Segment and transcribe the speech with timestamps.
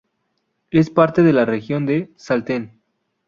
[0.71, 2.81] Es parte de la región de Salten.